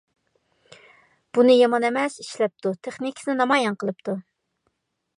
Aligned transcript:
بۇنى 1.37 1.57
يامان 1.59 1.85
ئەمەس 1.91 2.17
ئىشلەپتۇ، 2.25 2.75
تېخنىكىسىنى 2.89 3.39
نامايان 3.45 3.81
قىلىپتۇ. 3.85 4.21